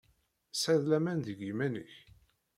Tesɛid 0.51 0.83
laman 0.87 1.19
deg 1.27 1.39
yiman-nnek? 1.43 1.93